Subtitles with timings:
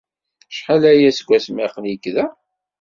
[0.51, 2.25] Acḥal aya seg wasmi ay aql-ik da?